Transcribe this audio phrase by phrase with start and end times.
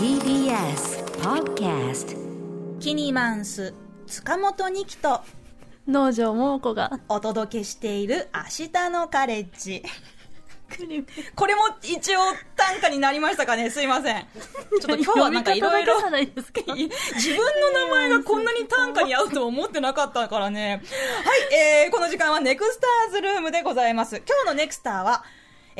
[0.00, 2.16] TBS Podcast
[2.80, 3.72] キニマンス
[4.08, 5.20] 塚本二木と
[5.86, 9.84] 農場桃子がお届けしている明日のカレッジ
[11.36, 12.18] これも一応
[12.56, 13.70] 短歌になりましたかね？
[13.70, 14.22] すいません。
[14.22, 20.82] ちょっと今日はなんかいろいろ、自分の名前がこんなに短歌に合うと思ってなかったからね。
[21.24, 24.16] はい、えー、この時間はネクスターズルームでございます。
[24.18, 25.24] 今日のネクスターは、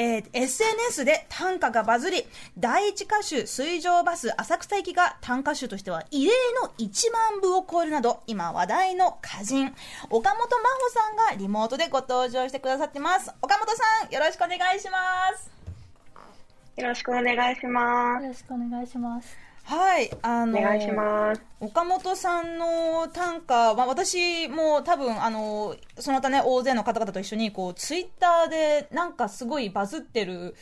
[0.00, 2.24] えー、SNS で短歌がバズり、
[2.58, 6.30] 第一歌手水上バス浅草行きが短歌手としては異例
[6.62, 9.74] の1万部を超えるなど、今話題の歌人、
[10.08, 13.30] 岡本真帆さんがリモートでご登場してくださってます。
[13.42, 15.50] 岡本さん、よろしくお願いします。
[16.80, 18.22] よろしくお願いします。
[18.22, 19.49] よろしくお願いします。
[19.70, 21.40] はい、あのお願いします。
[21.60, 30.56] 岡本さんの短歌、まあ、私も多分、あの、その他ね、大勢の方々と一緒に、こう、ツイッターでなんかすごいバズってる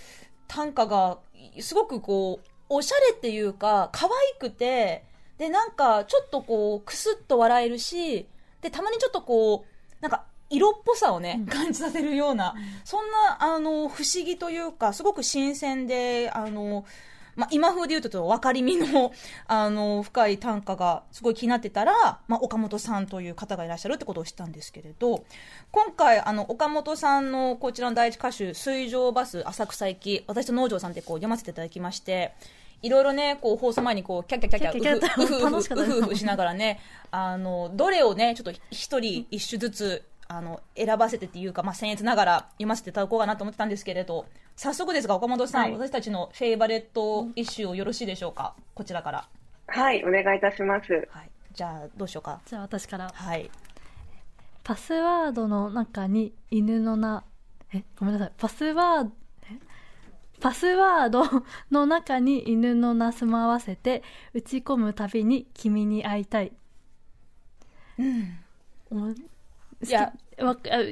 [0.46, 1.16] 短歌が、
[1.58, 5.04] すごくこう、おしゃれっていうか、可愛くて、
[5.38, 8.26] で、なんか、ちょっとこう、くすっと笑えるし、
[8.60, 16.84] で、たまにちょっとこう、なんか、色っぽさをね、うん、感じさせるような、うん、そんな、あの、不思議というか、すごく新鮮で、あの、
[17.38, 19.12] まあ、今風で言うと、分かりみの、
[19.46, 25.24] あの、深い短歌がすごい気になってたら、まあ、岡本さんという方がいらっしゃるってことを知ったんですけれど、
[25.70, 32.34] 今回、あの、岡本さんのこちらの第一歌集、水上バス浅草行き、私と農場さんでこう読ませていただきまして、
[32.82, 36.80] いろいろね、こう、放送前にこう、キャッキャキャッキャ、うふうふ、うふうふしながらね、
[37.12, 44.26] あの、どれをね、ちょっと一人一首ずつ、あの、選ばせてっていうか、まあ、僭越ながら読ませていただこうかなと思ってたんですけれど、
[44.56, 49.28] 早速ですが、岡本さん、はい、私たちの favorite 一首をよろしいでしょうか、こちらから。
[49.66, 51.08] はい、お願いいたします。
[51.10, 52.40] はい、じゃあ、どうしようか？
[52.44, 53.10] じゃあ、私から。
[53.12, 53.50] はい。
[54.64, 57.24] パスワードの中に犬の名、
[57.72, 58.32] え、ごめんなさい。
[58.36, 59.10] パスワード、
[60.40, 61.24] パスワード
[61.70, 64.02] の中に犬の名住まわせて
[64.34, 66.52] 打ち込むたびに君に会いたい。
[67.98, 68.38] うん。
[69.86, 70.12] いや、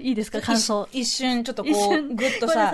[0.01, 0.89] いいですか、感想。
[0.93, 2.73] 一瞬、ちょっとこう、ぐっとさ、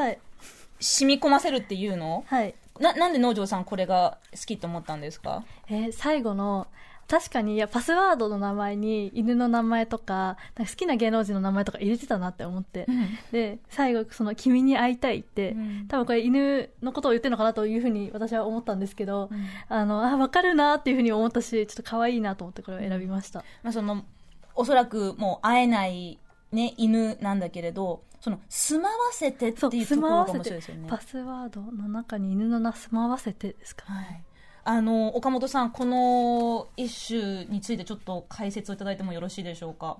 [0.80, 2.24] 染み込ませるっていうの？
[2.26, 2.54] はい。
[2.80, 5.44] な、なんで農場さんこれが好きと思ったんですか？
[5.68, 6.66] えー、最後の、
[7.08, 12.86] 確かに、いや、パスワードの名前に犬の名前とか、か好きな芸能人の名前とか入れてたなって思って。
[12.88, 23.44] うん、で、最後、その、君に会いたいって、うん、多分これ犬のことを言ってるのかなというふうに私は思ったんですけど、うん、あの、あ、わかるなっていうふうに思ったし、ちょっと可愛いなと思ってこれを選びました。
[23.62, 24.04] まあその、
[24.54, 26.18] おそらくもう会えない
[26.52, 30.86] ね、犬なんだけれど、その、住まわせてっていうところが面白いですよね。
[30.88, 34.22] パスワードの中に犬の名住まわせてですか、はい。
[34.64, 39.96] あの、岡本さん、この一種についてちょっと解説をいただいてもよろしいでしょうか？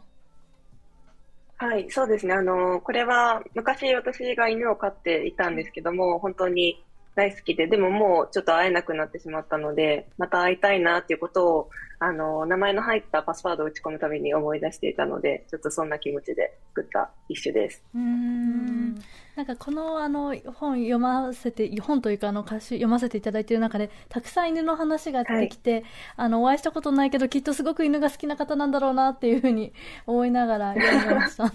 [1.57, 2.35] はい、そうですね。
[2.35, 6.85] あの、これは昔私が犬を飼っていたんですけども、本当に
[7.15, 11.71] 大好きで、でももうちょっと会えなくなってしまったので、また会いたいなっていうことを、
[12.05, 17.85] あの、名前の入ったパスワードを打ち込むために思い出していたので、ちょっとそんな気持ちで作った一種です。
[17.95, 18.95] うん。
[19.37, 25.85] なんかこのあの本読ませて、本というかあの歌詞読ませていただいている中で、たくさん犬の話が出てきて、はい、
[26.17, 29.73] あの、お会いしたことないけど、きっとすごく犬が好きな方なんだろうなっていうふうに
[30.05, 31.53] 思いながら読みました。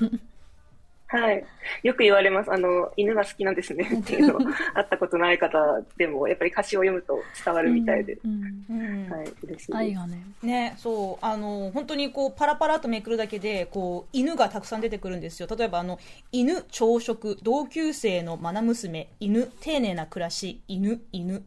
[1.09, 1.45] はい。
[1.83, 2.51] よく言われます。
[2.51, 4.39] あの、犬が好きなんですね っていうの、
[4.73, 8.17] 会ったことない方でも、やっぱり歌詞を読むと伝わるみたいで。
[8.25, 10.21] うん、うん、はい、嬉しい愛がね。
[10.43, 15.47] ね、そう、あの、本当にこう、パラパラとめくるだけで、こう、犬がたくさん出てくるんですよ。
[15.57, 15.97] 例えば、あの、
[16.33, 21.43] 犬、朝食、同級生の愛娘、犬、丁寧な暮らし、犬、犬。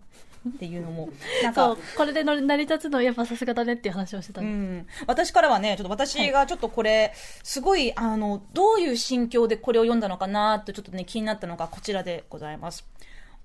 [0.48, 1.10] っていうのも、
[1.42, 7.12] なんか、これで成り立つのやっぱさすがだねっていう話をしてた、うん、私からはね、ちょっと私がちょっとこれ、
[7.42, 12.86] すごい、あの、どういう心境でこれを読んだのかなってちょっとね、気になったのがこちらでございます。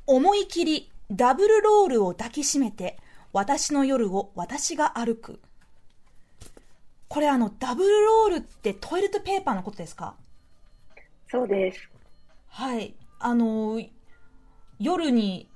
[0.07, 2.97] 思い切り、ダブルロールを抱きしめて、
[3.33, 5.41] 私の夜を私が歩く。
[7.09, 10.16] これあの、ダブルロールってトイレットペーパーのことですか？
[11.29, 11.89] そうです。
[12.47, 12.95] はい。
[13.19, 13.81] あの、
[14.79, 15.50] 夜に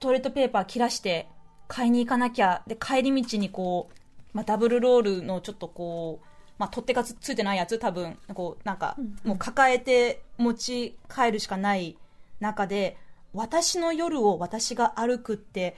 [0.00, 1.28] トイレットペーパー切らして
[1.68, 2.62] 買いに行かなきゃ。
[2.66, 3.96] で、帰り道にこう、
[4.32, 6.26] まあ、ダブルロールのちょっとこう、
[6.58, 11.98] まあ、取っ手がついてないやつ多分、こう、なんか、もう抱えて持ち帰るしかない
[12.40, 12.96] 中で、
[13.34, 15.76] 私の夜を私が歩くって、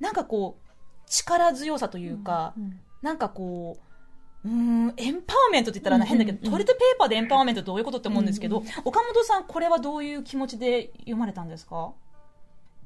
[0.00, 0.64] なんかこう、
[1.06, 3.76] 力強さというか、うんうん、なんかこ
[4.44, 11.92] う、うん、エンパワーメントって言ったら変だけど、トイレットペーパーでエンパワーメントどういうことって思うんですけど、うんうん、岡本さん、これはどういう気持ちで読まれたんですか？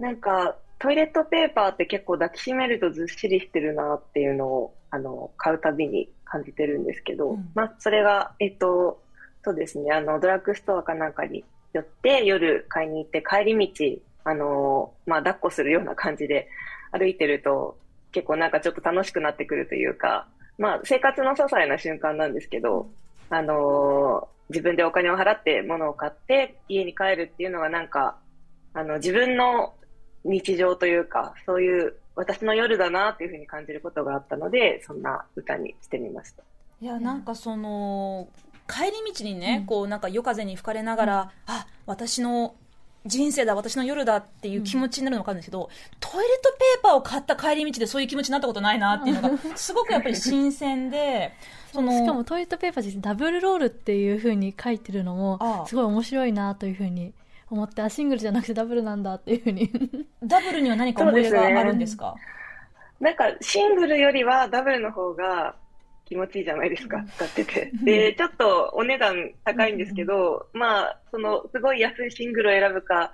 [0.00, 9.02] なんか、トイレットペーパーって結構抱きしめるとずっしりしてるなっていうのを、あの、買うたびに感じてるんですけど、うん、まあ、それが、えっと、
[9.44, 16.48] そうですね、あの、ドラッグストアかなんかに寄って、夜買いに行って、帰り道、あの、まあ、抱っこするような感じで
[16.92, 17.76] 歩いてると、
[18.12, 20.28] 結構なんかちょっと楽しくなってくるというか、
[20.58, 22.88] まあ、生活の些細な瞬間なんですけど、
[23.30, 28.16] あの自分でお金を払って物を買って家に帰るっていうのがなんか、
[28.72, 29.74] あの、自分の
[30.28, 36.42] 日常というか、そういう私の夜だなっていうふうに感じることがあったので、そんな歌にしてみました。
[36.80, 38.28] いや、なんかその、
[38.68, 42.54] 帰り道にね、うん、こうなんか夜風に吹かれながら、うん、あ、私の
[43.06, 45.68] 人生だ、私の夜だっていう気持ちになるのかあるんですけど、うん、
[46.00, 51.32] トイレットペーパーを買った帰り道でそういう気持ちになったことないなっていうのが、すごくやっぱり新鮮で、
[51.72, 57.12] そのしかもトイレットペーパーダブルロールっていうふうに書いてるのも、すごい面白いなというふうに
[57.50, 59.70] 思って、あ、シングルじゃなくてダブルなんだっていうふうに。
[60.22, 62.14] ダブルには何か思い出があるんですか？
[63.00, 65.54] なんか、シングルよりはダブルの方が
[66.04, 67.70] 気持ちいいじゃないですか、使ってて。
[67.84, 73.12] で、ちょっとお値段高いんですけど、まあ、その、すごい安いシングルを選ぶか、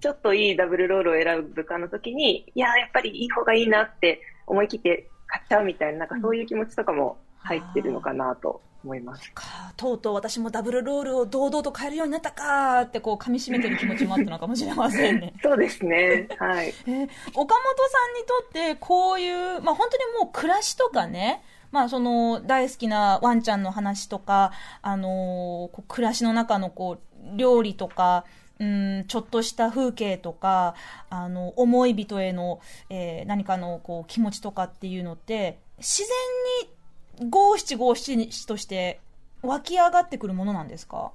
[0.00, 9.32] ちょっといいダブルロールを選ぶかの時に、いや、やっぱりいい方がいいなって思い切って買っちゃうみたいな、なんかそういう気持ちとかも入ってるのかなと思います。
[9.32, 9.42] か
[9.76, 15.34] とうとう私もダブルロールを堂々と買えるようになったかってこう噛み締めてる気持ちもあったのかもしれませんね。
[15.42, 16.28] そうですね。
[16.38, 16.68] はい。
[16.68, 21.42] えー、岡本さんにとってこういう、まあ本当にもう暮らしとかね、
[21.72, 24.52] まあその大好きなワンちゃんの話とか、
[24.82, 28.24] あのー、暮らしの中のこう料理とか、
[28.58, 30.74] うん、ちょっとした風景とか、
[31.10, 36.08] あの、思い人への、えー、何かのこう気持ちとかっていうのって、自然
[37.24, 39.00] に五七五七として
[39.42, 41.12] 湧き上がってくるものなんですか？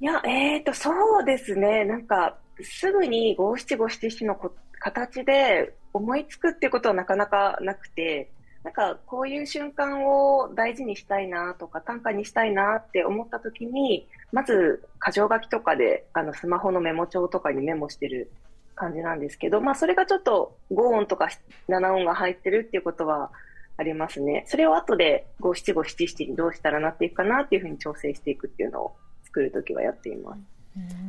[0.00, 1.84] いや、えっ、ー、と、そうですね。
[1.84, 4.36] なんか、すぐに五七五七七の
[4.80, 8.30] 形で思いつくっていうことはなかなかなくて、
[8.64, 18.30] なんかこういう瞬間を大事にしたいなとか短歌にしたいなって思った時に、まず箇条書きとかであのスマホのメモ帳とかにメモしてる
[18.74, 21.28] 感じなんですけど、まあそれがちょっと5音とか
[21.68, 23.30] 7音が入ってるっていうことは
[23.76, 24.44] ありますね。
[24.46, 30.40] それを後で五七五七七にどうしたらなっていくかなっていうふうに調整していくっていうのを作るときはやっています。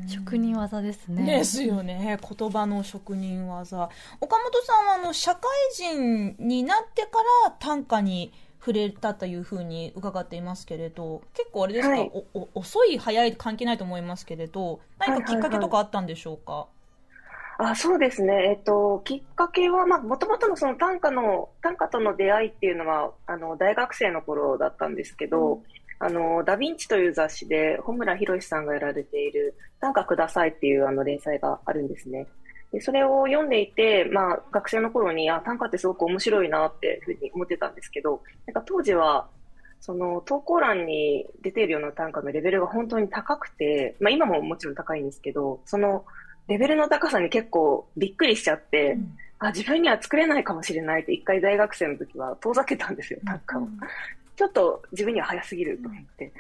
[0.08, 1.26] 職人技ですね。
[1.26, 2.20] ですよね。
[2.22, 3.90] 言葉の職人技。
[4.22, 5.42] 岡本さんはあの社会
[5.74, 7.10] 人になってか
[7.46, 16.75] ら短歌に触れたというふうに伺っていますけれど、結構あれですか、はい、おお遅い早い関係ないと思いますけれど、何かきっかけとかあったんでしょうか、はいはいはい
[17.58, 25.64] あそうですね、えっと、きっかけは、もともとのその短歌の、短歌との出会いっていうのは、あの、大学生の頃だったんですけど、うん、
[26.00, 32.28] あの、ダヴィンチという雑誌で、穂村博さんがやられている、短歌くださいっていうあの連載があるんですね。
[32.74, 39.30] で、それを読んでいて、まあ、学生の頃に、あ、短歌ってすごく面白いなっていうふうに思ってたんですけど、なんか当時は、
[39.80, 46.04] その投稿欄に出ているような短歌のレベルが本当に高くて、まあ今ももちろん高いんですけど、その
[46.48, 53.68] レベルの高さに結構びっくりしちゃって、うん、あ、自分には作れないかもしれないって一回大学生の時は遠ざけたんですよ、短歌を。
[54.36, 56.34] ちょっと自分には早すぎると思って。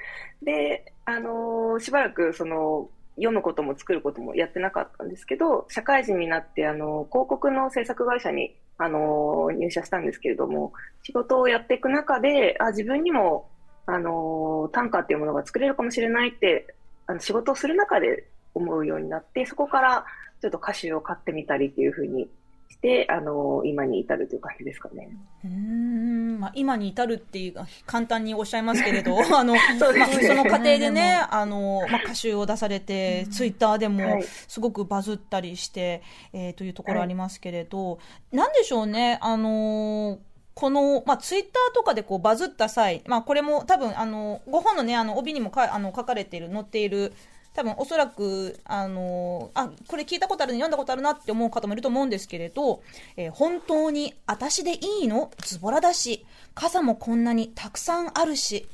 [0.44, 13.50] で、あのー、しばらくその、読むことも作ることもやってなかったんですけど、社会人になって、あの、広告の制作会社に、あの、入社したんですけれども、仕事をやっていく中で、あ、自分にも、
[13.86, 16.76] あの、短歌っていうものが作れるかもしれないって、
[17.08, 18.26] あの仕事をする中で
[18.56, 20.06] 思うようになって、そこから
[20.42, 22.28] ちょっと歌詞を買ってみたりっていうふうに
[22.70, 25.10] して、あの今に至るという感じですかね。
[25.44, 36.02] うん、まあ、今に至るっていう簡単におっしゃいますけれど、 あの、そまあ、その過程でね、あの、まあ、歌集を出されて、ツイッターでもすごくバズったりして、
[36.34, 37.98] はい、えー、というところありますけれど、は
[38.32, 40.20] い、なんでしょうね、あの
[40.56, 47.12] この、まあ、ツイッターとかでこうバズった際、まあ、これも多分、あの、ご本のね、あの、帯にもかあの書かれている、載っている、
[47.56, 52.84] 多分おそらく、あのあ、これ聞いたことある読んだことあるなって思う方もいると思うんですけれど、
[53.16, 55.32] えー、本当に私でいいの？
[55.38, 58.68] ズボラだし、傘もこんなにたくさんあるし、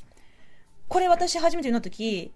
[0.88, 2.32] これ私初めて読んだ時、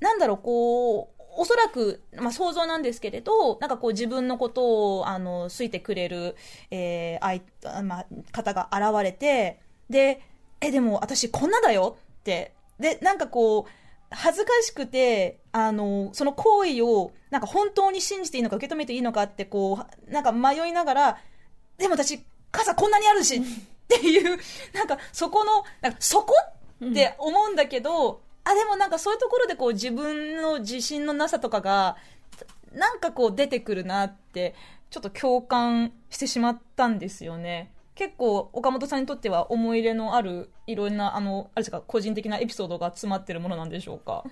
[0.00, 6.36] なんだろう、こう、おそらく、まあ、想像なんですけれど、なんかこう自分のことを、あの、好いてくれる、
[6.70, 7.42] えー、あい、
[7.82, 10.22] まあ、方が現れて、で、
[10.60, 13.70] え、でも私こんなだよって、で、なんかこう、
[14.10, 21.18] 恥ずかしくて、あの、その行為を、なんか本当に信じていいのか受け止めていいのかって、こう、なんか迷いながら、
[21.76, 23.40] でも私、傘こんなにあるし、っ
[23.88, 24.38] ていう、
[24.74, 26.34] なんかそこの、なんかそこ
[26.84, 31.96] って思うんだけど、うん、あ、でもなんかそういうところでこう自分の自信のなさとかが、
[32.72, 34.54] なんかこう出てくるなって、
[34.90, 37.72] ちょっと共感してしまったんですよね。
[37.98, 44.22] 結構岡本さんにとっては思い入れのあるいろんなあのあれですか個人的なエピソードが詰まってるものなんでしょうか？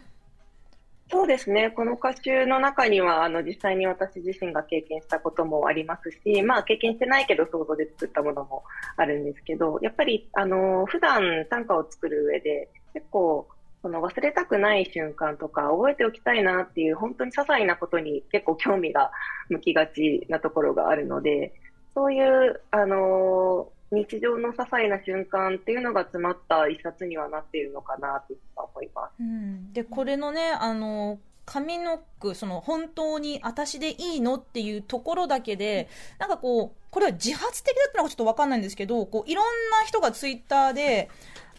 [1.10, 1.70] そうですね。
[1.70, 8.64] この歌集の中には、あの、実際に私自身が経験したこともありますし、まあ、経験してないけど想像で作ったものも
[8.96, 13.46] あるんですけど、やっぱり、あの、普段短歌を作る上で、結構、
[13.82, 19.12] その忘れたくない瞬間とか、覚えておきたいなっていう、本当に些細なことに結構興味が
[19.48, 21.52] 向きがちなところがあるので、
[21.96, 29.22] そういう、あの日常の些細な瞬間っていうのが詰まった一冊にはなっているのかなと思います。
[29.22, 35.88] うん、でこれのねあの上の句その本当に私でいいのっていうところだけで
[36.18, 41.08] なんかこうこれは自発的だったのかちょっと分かんないんですけどこういろんな人がツイッターで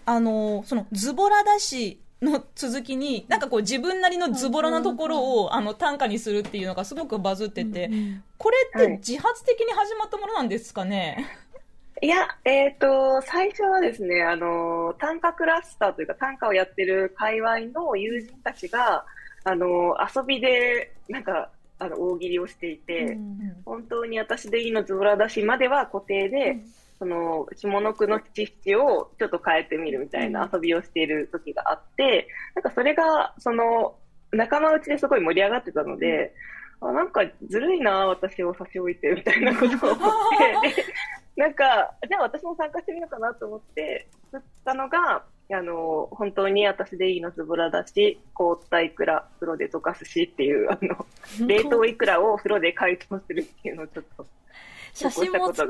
[0.06, 7.92] あのそのズボラだしの続きになんかこう自分なりのズボラなところをあの短歌にするっていうのがすごくバズってて
[8.38, 11.28] これって自発的に始まったものなんですかね、
[12.02, 19.06] いや、えっ、ー、と、最初はですね、あの、短歌クラスターというか短歌をやってる界隈の友人たちが、
[19.44, 33.96] あの、遊びで、なんか、あの、大喜利をしていて、うん、本当に私でいいのズボラだしまでは固定で、うん、その、下の句の七七をちょっと変えてみるみたいな遊びをしている時があって、なんかそれが、その、
[34.32, 36.34] 仲間内ですごい盛り上がってたので、
[36.80, 40.12] あなんかずるいな、私を差し置いてみたいなことを思っ
[40.74, 40.86] て。
[41.40, 51.06] なんか、じゃあ私も参加してみようかなと思って、作ったのが、あの、本当に私でいいのつぶらだし、凍ったいくら、風呂で溶かすしっていう、あの、
[51.48, 54.28] 冷凍いくらを風呂で解凍するっていうのをちょっと、
[54.98, 55.62] 写真もつ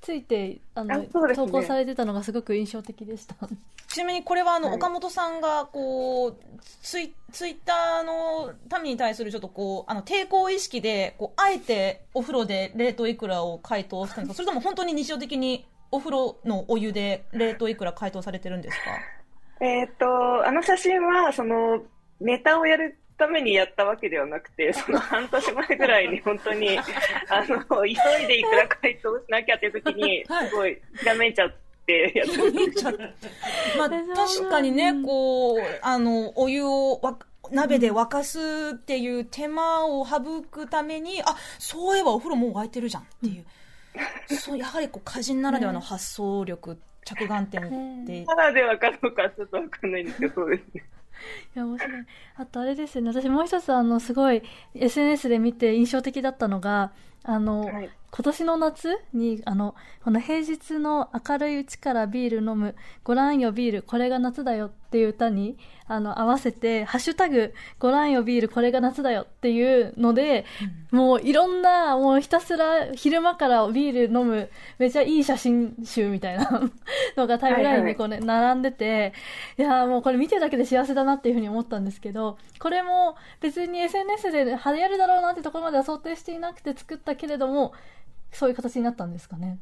[0.00, 3.34] ついてあの、ね、投稿されてたのがすごく印象的でした。
[3.88, 6.36] ちなみにこれはあの、はい、岡本さんがこう
[6.82, 18.78] ツイツイッターの民に対するちょっとこうあの抵抗意識でこうあえてお風呂で冷凍いくらを解凍したんですかそれとも本当に日常的にお風呂のお湯で冷凍いくら解凍されてるんです
[19.58, 19.64] か？
[19.66, 21.82] えっとあの写真はその
[22.20, 26.78] ネタをやるためにやったわけではなくて、 その半年前ぐらいに本当に、
[27.28, 31.52] あの、急いでいくら回答しなきゃっていう時に、すごい、ひらめいちゃっ
[31.86, 32.98] て、やって
[33.78, 37.18] まあ、確かにね、こう、あの、お湯をわ、
[37.52, 38.38] 鍋で沸かす
[38.74, 43.44] っていう手間を省くために、あ、そういえばお風呂もう沸いてるじゃんっていう。
[44.36, 48.24] そう、やはりこう、歌人ならではの発想力、着眼点って。
[48.24, 50.84] ならではかどうかちょっとわかんないんですけど、そうですね。
[51.54, 52.06] いや面白い。
[52.36, 53.10] あとあれですよね。
[53.10, 54.42] 私もう一つあのすごい
[54.74, 56.92] SNS で見て印象的だったのが
[57.24, 59.74] あの、はい、今年の夏にあの
[60.04, 62.74] この平日の明るいうちからビール飲む
[63.04, 70.44] ごらんよビールこれが夏だよっていう歌にあの合わせてハッシュタグごらんよビールこれが夏だよっていうので、
[70.92, 76.62] うん、もういろんなもうひたすら昼間からビール飲むめちゃいい写真集みたいな
[77.16, 78.26] のがタイムラインにこうね、はい。
[78.26, 79.12] はい、並んでて
[79.58, 87.72] いやもうこれ見てるだけで幸せだなっていうふうに思ったんですけどこれも別に SNS で流行るだろうなってところまでは想定していなくて作ったけれども
[88.32, 89.58] そういう形になったんですかね？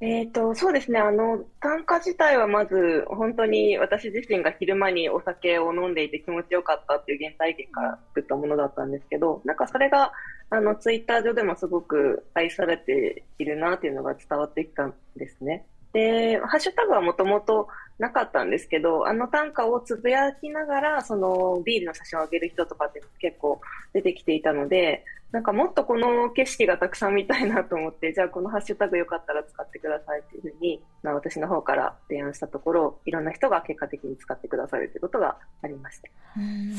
[0.00, 1.00] えっ、ー、と、そうですね。
[1.00, 10.12] あの、短歌自体はまず、本当に私自身が昼間にお酒を飲んでいて気持ちよかったっていう原体験から作ったものだったんですけど、なんかそれが、
[10.50, 15.66] あの、ツイッター上でもすごく愛されているなっていうのが伝わってきたんですね。
[15.92, 17.66] で、ハッシュタグはもともと
[17.98, 23.60] なかったんですけど、あの短歌をつぶやきながら、そのビールの写真をあげる人とかって結構
[23.92, 36.08] 出てきていたので、なんかもっとこの景色がたくさん見たいなと思って、 じゃあこのハッシュタグよかったら使ってくださいっていうふうに、まあ、私の方から提案したところ、いろんな人が結果的に使ってくださるということがありました。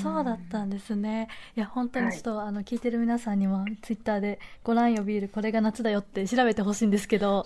[0.02, 1.28] そうだったんですね。
[1.56, 7.46] いや、本当にちょっと、はい、あの、聞いてる皆さんにも、ツイッターで、ご覧よビール、これが夏だよって調べてほしいんですけど、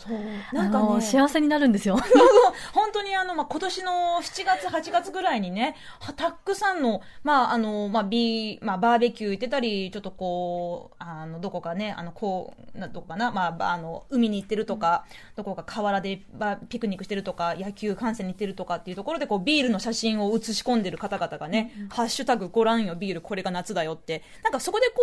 [0.54, 1.98] なんか、ね、幸せになるんですよ。
[2.74, 3.92] 本当にあの、まあ、今年の
[4.22, 5.76] 7月、8月ぐらいにね、
[6.16, 15.06] たくさんの、まあ、あの、まあ、ビー、まあ、バーベキュー行ってたり、ちょっとこう、あの、どこかね、あの、こう、などこかな、まあ、あの、海に行ってるとか、
[15.36, 25.02] どこか河原でバピクニックしてるとか、野球観戦に行ってるとかっていうところで、こう、ビールの写真を写し込んでる方々がね、うん、ハッシュタグご覧よ、ビール、これが夏だよって、なんかそこでこ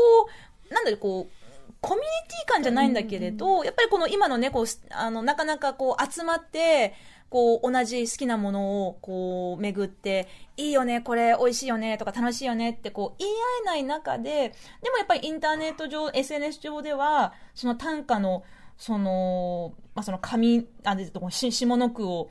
[0.71, 6.95] う、なんだろこう、コミュニティ感じゃないんだけれど、やっぱりこの今のね、こう、あの、なかなかこう集まって、
[7.31, 18.43] こう、同じ好きなものを、こう、巡って、いいよね、これ、美味しいよね、とか、楽しいよねって、こう、言い合えない中で、でもやっぱりインターネット上、SNS 上では、その短歌の、
[18.77, 22.31] その、まあ、その紙、あ、で、下の句を、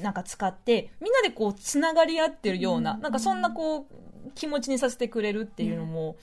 [0.00, 6.16] なんか使って、みんなでこう、つながり合ってるような、なんかそんなこう、気持ちにさせてくれるっていうのも、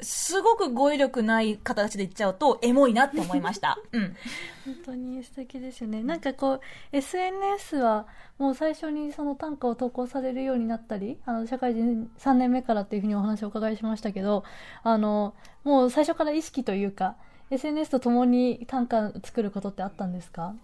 [0.00, 3.78] すごく語彙力ない形で言っちゃうと、エモいなって思いました。
[3.92, 4.16] うん。
[4.64, 6.02] 本当に素敵ですよね。
[6.02, 6.60] なんかこう、
[6.92, 8.06] SNS は
[8.38, 14.44] もう最初にその短歌を投稿されるようになったり、あの、社会人3年目からっていうふうにお話をお伺いしましたけど、
[14.82, 15.34] あの、
[15.64, 17.16] もう最初から意識というか、
[17.50, 20.54] SNS と共に短歌作ることってあったんですか？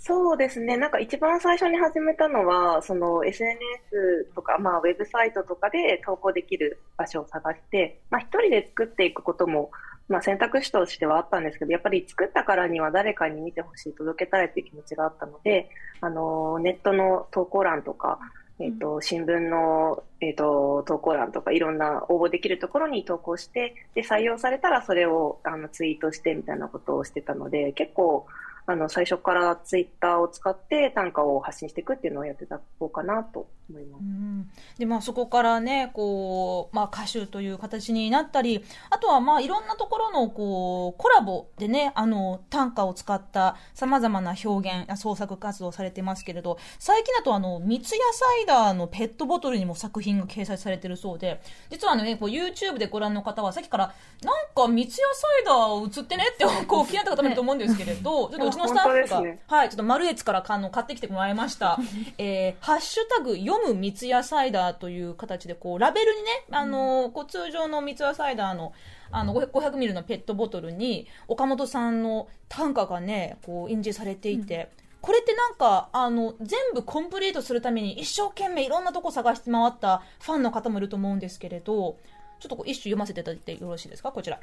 [0.00, 0.76] そうですね。
[0.76, 9.70] なんか一番最初に始めたのは、その SNS とか、まあウェブサイトとかで投稿できる場所を探して、まあ一人で作っていくことも、
[10.08, 15.68] まあ選択肢としてはあったんですけど、やっぱり作ったからには誰かに見てほしい、届けたいっていう気持ちがあったので、
[16.00, 18.20] あの、ネットの投稿欄とか、
[18.60, 28.26] えっ、ー、と、新聞の、えっ、ー、と、投稿欄とかいろんな応募できるところに投稿して、で、採用されたらそれをあのツイートしてみたいなことをしてたので、結構、
[28.70, 34.78] あの、最初からツイッターを使って短歌を発信していくっていうのをやってた方かなと思います。
[34.78, 61.78] で、まあそこからね、こう、まあ歌手という形になったり、あとはまあいろんなところのこう、コラボでね、あの、短歌を使った様々な表現、創作活動されてますけれど、最近だとあの、三ツ矢サイダーのペットボトルにも作品が掲載されてるそうで、実はね、こう YouTube でご覧の方はさっきから、なんか三ツ矢サイダー映ってねってこう気になった方もいると思うんですけれど、 ちょっとちのスタッフが、ね、はい、ちょっとマルエツからあの買ってきてもらいました。
[62.18, 68.72] えー、ハッシュタグ読む三ツ矢サイダーという形で、こう、ラベルにね、あの、こう通常の三ツ矢サイダーの、
[69.10, 74.88] あの、500ミリのペットボトルに、岡本さんの短歌がね、こう、印字されていて、うん。
[75.00, 81.96] これってなんか、あの、全部コンプリートするために一生懸命いろんなとこ探して回ったファンの方もいると思うんですけれど、
[82.40, 84.12] ちょっとこう一首読ませていただいてよろしいですか？
[84.12, 84.38] こちら。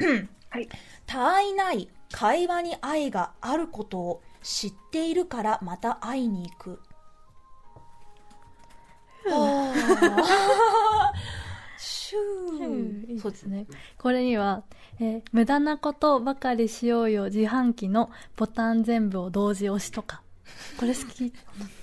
[0.50, 0.68] はい。
[1.06, 6.80] 他愛ない会話に愛があることを知っているからまた会いに行く。
[11.78, 13.12] シュー。
[13.14, 13.66] いいですね。
[13.98, 14.64] これには、
[15.00, 20.22] えー、無駄なことばかりしようよ自販機のボタン全部を同時押しとか。
[20.80, 21.34] これ好き。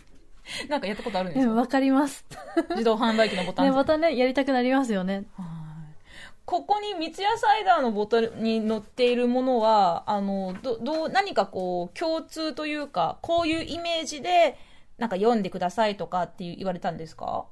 [0.68, 2.24] なんかやったことあるんですかわかります。
[2.70, 3.66] 自動販売機のボタン。
[3.66, 5.24] ね、ボタンね、やりたくなりますよね。
[6.44, 14.56] ここに三ツ矢サイダーのボトルに載っているものは、あの、ど、どう、何かこう、共通というか、こういうイメージで、
[14.98, 17.46] なんか読んでくださいとかって言われたんですか？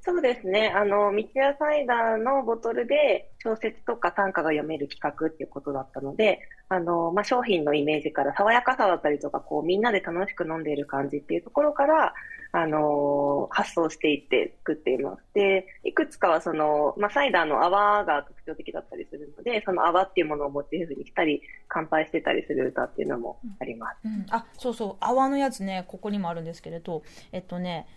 [0.00, 0.72] そうですね。
[0.74, 12.14] あの、三ツ矢サイダーのボトルで小説とか短歌が読める企画っていうことだったので、あの、まあ、商品のイメージから爽やかさだったりとか、こう、みんなで楽しく飲んでいる感じっていうところから、
[12.56, 15.22] あの発想していって作っています。
[15.34, 23.96] で、いくつかはその、まあ、サイダーの泡が特徴的だったりするので、その泡っていうものをモチーフにしたり、乾杯してたりする歌っていうのもあります。
[24.04, 27.88] うんうん、あ、そうそう、泡のやつね、ここにもあるんですけれど、えっとね、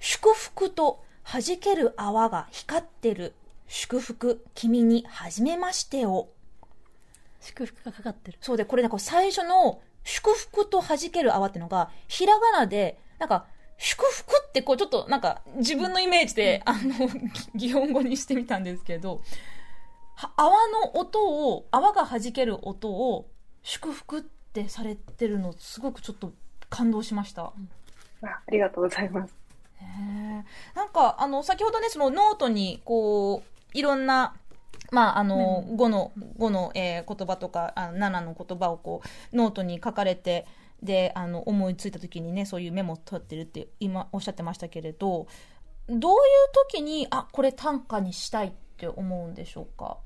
[0.00, 3.34] 祝福と弾ける泡が光ってる。
[3.68, 6.30] 祝福、君に初めましてを。
[7.40, 8.38] 祝福がかかってる。
[8.40, 13.44] そうで、これなんか最初の祝福と弾ける泡っていうのが、ひらがなで、なんか、
[13.78, 17.08] 祝福ってこうちょっとなんか自分のイメージで、あの、
[17.54, 19.20] 擬音語にしてみたんですけど、
[20.36, 23.28] 泡の音を、泡が弾ける音を
[23.62, 26.32] 祝福ってされてるのすごくちょっと
[26.70, 27.42] 感動しました。
[27.44, 27.52] あ
[28.22, 29.34] ありがとうございます。
[30.74, 34.34] なんか、あの、先ほどね、そのノートに、こう、いろんな、
[34.90, 40.46] まあ、あの、うん、5の、5の、えー、言葉とか、あ7の言葉をこう、ノートに書かれて、
[40.82, 45.26] であの思いついた時にねそういうメモを取ってるって今おっしゃってましたけれど
[45.88, 46.18] どういう
[46.70, 49.98] 時にあこれ短歌にしたいって思うんでしょうか？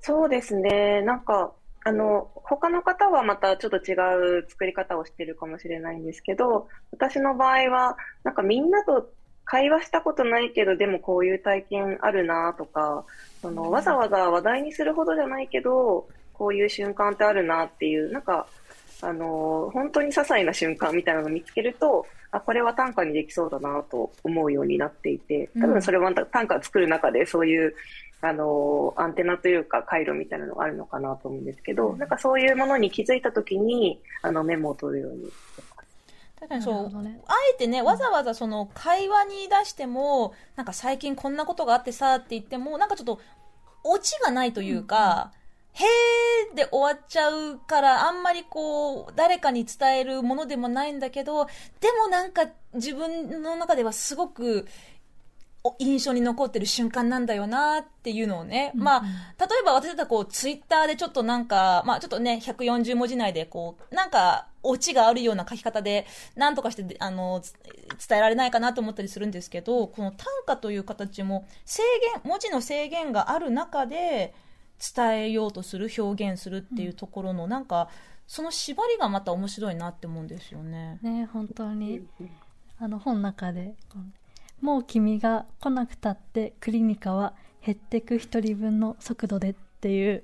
[0.00, 1.02] そうですね。
[1.02, 1.52] なんか
[1.84, 3.94] あの他の方はまたちょっと違
[4.40, 9.10] う作り方をしてるかもしれないんですけど私の場合はなんかみんなと
[9.44, 13.04] 会話したことないけどでもこういう体験あるなとか
[13.40, 18.46] そのわざわざ話題にするほどじゃないけどこういう瞬間ってあるなっていうなんか
[19.00, 27.74] あの、本当に些細な瞬間みたいなのを見つけると、あ、これは短歌にできそうだなと思うようになっていて、多分それは短歌を作る中でそういう、
[28.20, 35.30] あの、アンテナというか回路みたいなのがあるのかなと思うんですけど、うん、なんかそういうものに気づいたときに、あの、メモを取るように。
[36.40, 36.62] 確かに。
[36.62, 43.20] そう、ね、あえてね、わざわざその会話に出しても、なんか最近こんなことがあってさって言っても、なんかちょっと、
[43.84, 45.32] オチがないというか、
[45.78, 51.46] へーで終わっちゃうから、あんまりこう、誰かに伝えるものでもないんだけど、
[51.80, 54.66] でもなんか自分の中ではすごく、
[55.78, 59.02] 印象に残ってる瞬間なんだよなっていうのをね、まあ、
[59.38, 67.42] 例えば私だったらこう、ツイッターでちょっとなんか、まあちょっとね、140文字内でこう、なんか、オチがあるような書き方で、なんとかして、あの、
[68.08, 71.82] 伝えられないかなと思ったりするんですけど、この短歌という形も、制
[72.14, 74.34] 限、文字の制限がある中で、
[74.94, 77.88] 伝えようとする、表現するっていうところの、なんか、
[78.26, 80.98] その縛りがまた面白いなって思うんですよね。
[81.02, 82.06] ね、本当に。
[82.78, 83.74] あの本の中で、
[84.60, 90.22] もう君が来なくたってクリニカは減ってく一人分の速度でっていう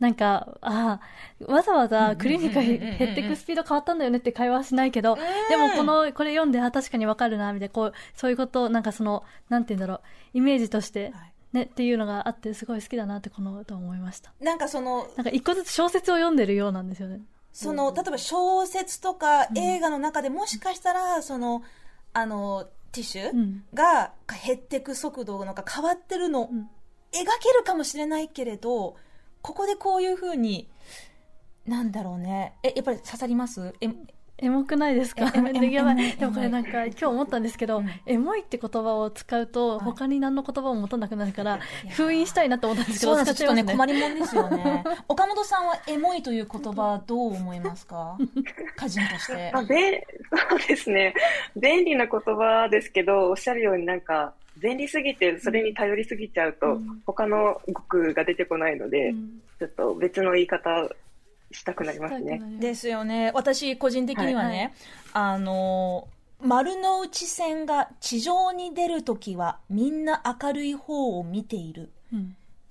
[0.00, 0.98] なんか、あ
[1.46, 5.18] あ、わざわざクリニカ減ってくスピード変わったんだよねって会話はしないけど、
[5.50, 10.00] でもこの、これ読んで、あ、確かにわかるな、みたいな、こう、そういうこと、なんかその、なんて言うんだろう、
[10.32, 11.12] イメージとして、
[11.52, 14.32] ね、っていうのがあって、すごい好きだなってこの歌思いました。
[14.40, 17.20] なんかその、なんか一個ずつ小説を読んでるようなんですよね。
[17.52, 21.62] その、例えば小説とか映画の中でもしかしたら、その、
[22.12, 24.12] あの、ティッシュが
[24.46, 26.50] 減っていく速度が変わってるの、描
[27.12, 28.96] けるかもしれないけれど、
[29.42, 30.68] ここでこういうふうに、
[31.66, 32.54] なんだろうね。
[32.62, 33.74] え、やっぱり刺さります？
[33.80, 33.88] え、
[34.42, 35.30] エモくないですか？
[35.30, 35.48] でも
[36.32, 44.84] これなんか今日思ったんですけど、エモいって言葉を使うと他に何の言葉を持たなくなるから、封印したいなと思ったんですけど、そうちょっとね、困りもんですよね。
[45.08, 48.16] 岡本さんはエモいという言葉どう思いますか？
[48.76, 49.50] 歌人として。
[49.54, 50.06] あべ
[50.48, 51.14] そうですね。
[51.56, 59.12] 便利な言葉ですけど、おっしゃるようになんか、便利すぎてそれに頼りすぎちゃうと、他の語句が出てこないので、
[59.58, 60.88] ちょっと別の言い方
[61.50, 62.40] したくなりますね。
[62.58, 63.32] ですよね。
[63.34, 64.72] 私、個人的にはね、
[65.12, 66.08] はい、あの、
[66.42, 71.90] 丸の内線が地上に出るときはみんな明るい方を見ている。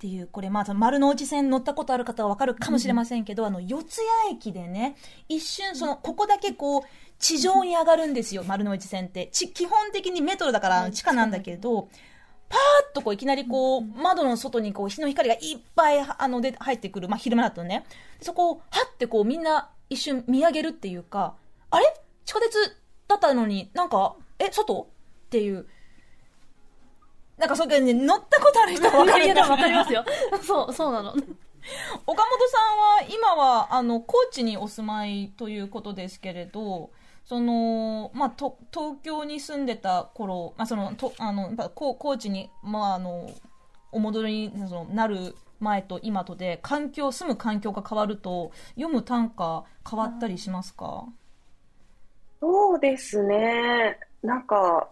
[0.00, 3.86] ていう、これ、まあ、丸の内線乗ったことある方はわかるかもしれませんけど、うん、あの、四谷
[4.32, 4.96] 駅でね、
[5.28, 6.82] 一瞬、その、ここだけこう、
[7.18, 9.28] 地上に上がるんですよ、丸の内線って。
[9.30, 11.90] ち、基本的にメトロだから地下なんだけど、
[12.50, 17.86] パーッとこういきなりこう、窓の外にこう日の光がいっぱいあので入ってくる、まあ昼間だとね、
[18.20, 21.36] そこをはってこうみんな一瞬見上げるっていうか、
[21.70, 21.86] あれ？
[22.26, 22.76] 地下鉄
[23.08, 24.88] だったのになんか、え、外？
[25.26, 25.66] っていう。
[27.38, 29.24] なんかそれね、乗ったことある人はわかる。
[29.24, 30.04] いや、わかりますよ。
[30.42, 31.14] そう、そうなの。
[32.06, 36.90] 岡本さんは今はあの高知にお住まいということですけれど、
[37.30, 43.30] その、まあ、と東京に住んでた頃、まあ、そのとあの高高知に、まあ、あの
[43.92, 51.06] お戻りにそのなる前と今とで環境住む環境が変わると読む短歌変わったりしますか？
[52.40, 54.00] そうですね。
[54.24, 54.88] なんか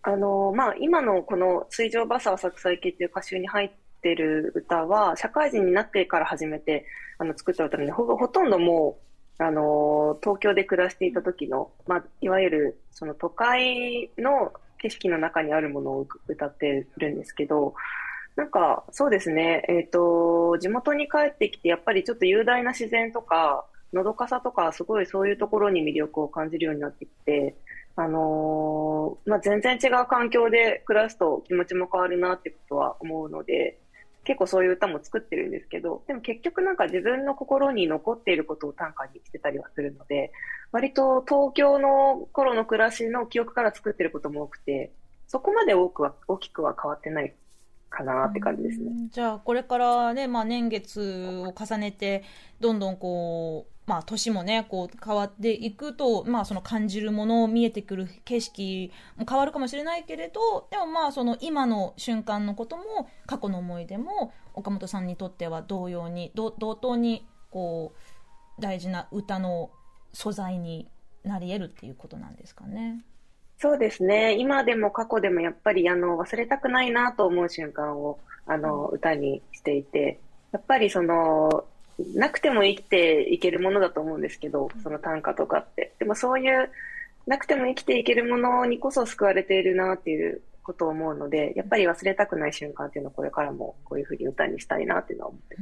[0.00, 3.70] あの、まあ、今のこの「水上バサー作祭記」っていう歌集に入っ
[4.00, 6.86] てる歌は社会人になってから初めて
[7.18, 9.04] あの作った歌なのでほほとんどもう
[9.38, 17.74] あの、東京で暮らしていた時の、まあ、いわゆる、その都会の景色の中にあるものを歌ってるんですけど、
[18.36, 27.56] なんか、そうですね、えっ、ー、と、地元に帰ってきて、やっぱりちょっと雄大な自然とか、のどかさとか、すごいそういうところに魅力を感じるようになってきて、
[27.96, 33.78] あのー、まあ、全然違う環境で暮らすと気持ちも変わるなってことは思うので、
[34.24, 40.32] 結構そういう歌も作ってるんですけど、でも結局なんか自分の心に残っていることを短歌にしてたりはするので、
[40.72, 44.92] 割と東京の頃の暮らしの記憶から作ってることも多くて、
[45.28, 47.34] そこまで多くは、大きくは変わってない
[47.90, 48.90] かなって感じですね。
[49.10, 52.24] じゃあこれからね、まあ年月を重ねて、
[52.60, 62.84] どんどんこう、まあ、年もね、こう、変わっていくと、まあ、その感じるもの、見えてくる景色も変わるかもしれないけれど、でもまあ、その今の瞬間のことも、
[63.26, 67.92] 過去の思い出も、岡本さんにとっては同様に、同等に、こ
[68.58, 69.70] う、大事な歌の
[70.12, 70.88] 素材に
[71.22, 73.04] なり得るっていうことなんですかね。
[73.58, 74.36] そうですね。
[74.38, 80.20] 今でも過去でもやっぱり、あの、忘れたくないなと思う瞬間を、あの、歌にしていて、
[80.52, 81.66] やっぱりその、
[82.14, 85.92] なくても生きていけるものだと思うんですけど、その短歌とかって。
[85.98, 86.70] でもそういう、
[87.26, 95.56] なくても生きていけるものにこそ救われているなっていうことを思うので、やっぱり忘れたくない瞬間っていうのをこれからもこういうふうに歌にしたいなっていうのは思って。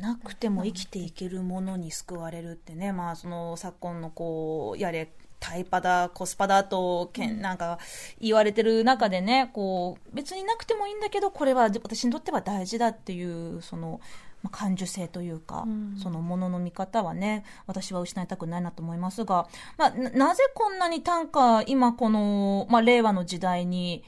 [0.00, 7.78] なくても生きていけるものに救われるってね、まあその昨今のこう、やれ、タイパだ、コスパだと、けん、なんか
[8.20, 14.00] 言われてる中でね、こう、別になくてもいいんだけど、これは私にとっては大事だっていう、その、
[14.42, 24.04] まあ、感受性というか、うん、そのものの見方はね、私は失いたくないなと思いますが、まあ、なぜこんなに短歌、今この、まあ、令和の時代に、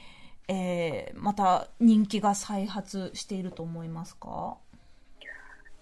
[0.47, 4.57] えー、また人気が再発していると思いますか？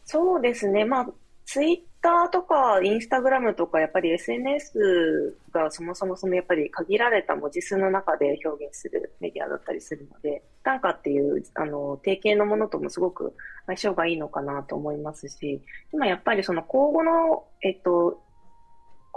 [0.05, 0.85] そうですね。
[0.85, 1.07] まあ、
[1.45, 13.35] ツイッターとかインスタグラムとかやっぱり SNS がそもそもそのやっぱり限られた文字数の中で表現するメディアだったりするので、短歌っていうあの定型のものともすごく
[13.65, 15.61] 相性がいいのかなと思いますし、
[15.93, 18.21] 今やっぱりその口語の、えっと、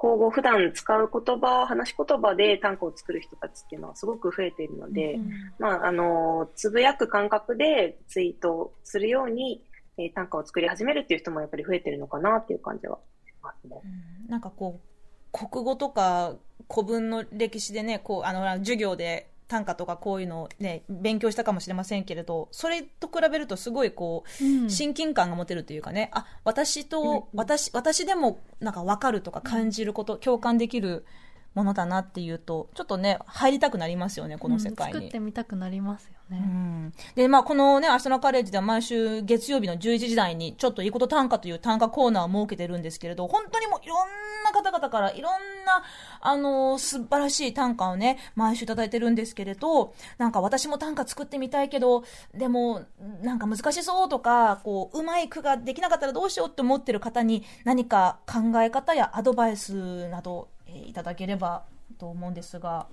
[0.03, 9.63] 口語、普段使う言葉、話し言葉で短歌を作る人たちっていうのはすごく増えているので、うん、まあ、あの、つぶやく感覚でツイートするように、
[9.99, 13.81] えー、短歌を作り始めるっていう人もやっぱり増えてるのかなっていう感じはしますね。
[14.25, 14.93] うん、なんかこう、
[15.33, 16.37] 国語とか
[16.71, 31.05] 古文の歴史でね、こう、あの、授業で短歌とかこういうのをね、勉強したかもしれませんけれど、それと比べるとすごいこう、うん、親近感が持てるというかね、あ、私と、私、私でもなんか分かるとか感じること、共感できる
[31.55, 34.95] ものだなっていうと、ちょっとね、入りたくなりますよね、この世界に。
[34.95, 36.39] うん、作ってみたくなりますよね。
[36.43, 43.99] うん、で、まあ、このね、明日のカレッジでは毎週月曜日の11時台に、ちょっといいこと短歌という短歌コーナーを設けてるんですけれど、本当にもういろん
[44.45, 45.33] な方々からいろん
[45.65, 45.83] な、
[46.21, 52.83] あのー、素晴らしい短歌をね、毎週いただいてるんですけれど、なんか私も短歌作ってみたいけど、でも、
[53.21, 61.65] なんか難しそうとか、こう、うまい句ができなかったらどうしようって思ってる方に、何か考え方やアドバイスなど、え、いただければ
[61.99, 62.87] と思うんですが。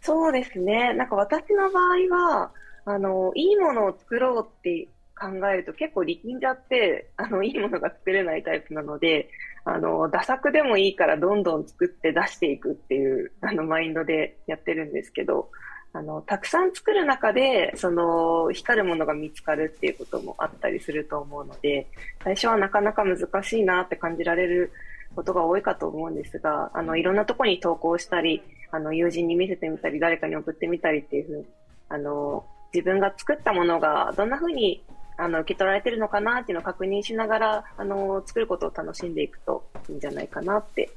[0.00, 0.92] そうですね。
[0.94, 2.52] なんか私の場合は、
[2.84, 9.28] あの、いいものを作ろうって考えると結構力んじゃって、あの、いいものが作れないタイプなので、
[9.64, 15.50] あの、打作でもいいからどんどん作って出していくっていう、あの、マインドでやってるんですけど、
[15.92, 21.86] あの、たくさん作る中で、その、光るものが見つかるっていうこともあったりすると思うので、
[22.24, 24.72] 最初はなかなか難しいなって感じられる
[25.14, 31.46] ことが多いかと思うんですが、あの、いろんなとこに投稿したり、あの、友人に見せてみたり、誰かに送ってみたりっていうふうに、
[31.88, 34.82] あの、自分が作ったものがどんなふうに
[35.16, 40.90] あの受け取られてるのかなっていうのを確認しながらあの作ることを楽しんでいくといいんじゃないかなって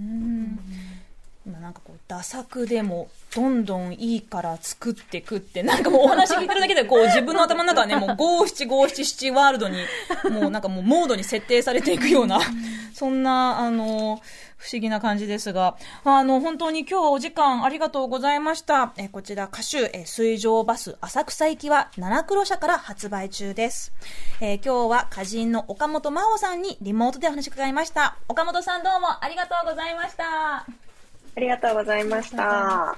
[0.00, 0.58] うん
[1.46, 9.78] 今なんかこう、ダ作でも、どんどんいいから作ってくって、なんかもうお話聞いてるだけで、こう、 自分の頭の中はね、もう五七五七七ワールドに、
[10.30, 12.40] もうなんかもうモードに設定されていくような、
[12.94, 14.22] そんな、あの、
[14.56, 18.94] 不思議な感じですが、あの、本当に今日はお時間ありがとうございました。
[18.96, 23.92] えこちら歌手、え水上バス浅草行きは七黒社から発売中です。
[24.40, 28.16] えー、今日は歌人の岡本真帆さんにリモートでお話伺いました。
[28.28, 30.83] 岡本さんどうもありがとうございました。
[31.36, 32.96] ありがとうございました。